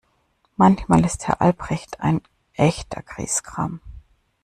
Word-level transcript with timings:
Manchmal 0.55 1.05
ist 1.05 1.27
Herr 1.27 1.41
Albrecht 1.41 1.99
ein 1.99 2.21
echter 2.53 3.03
Griesgram. 3.03 3.81